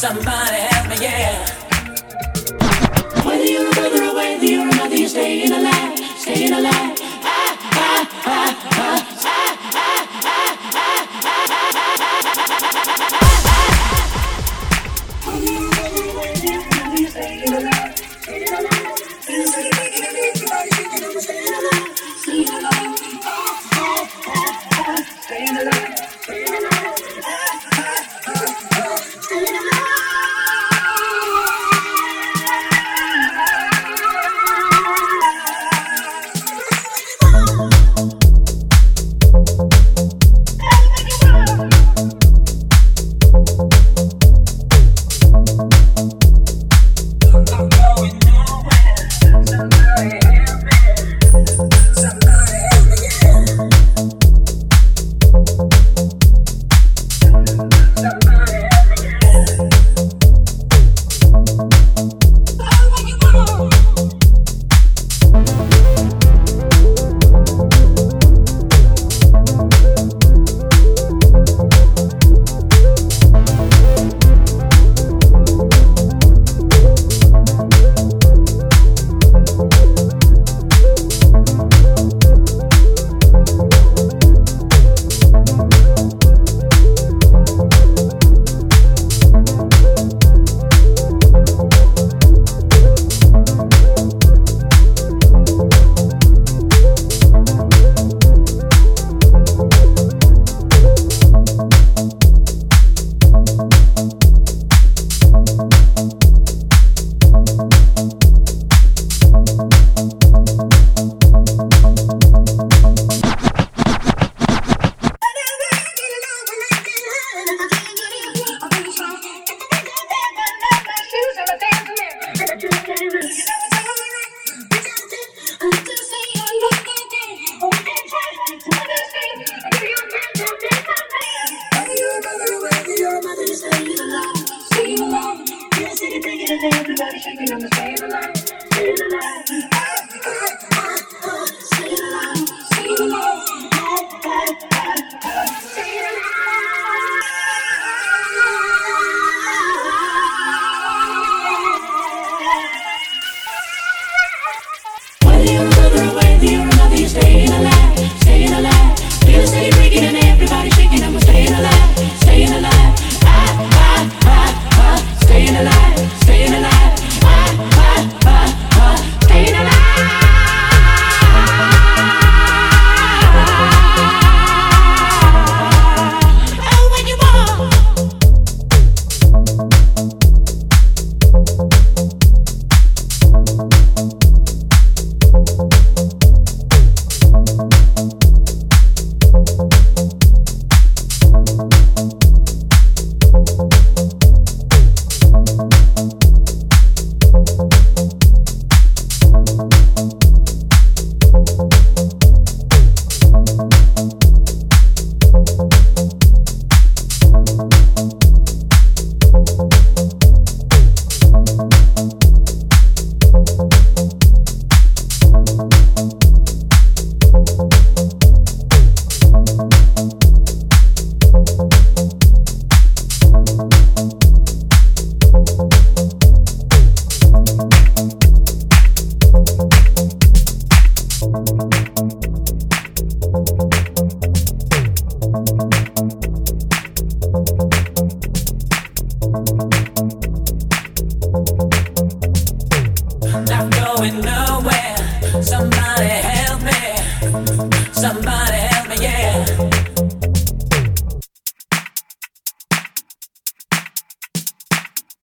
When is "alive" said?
5.52-5.98, 6.54-6.79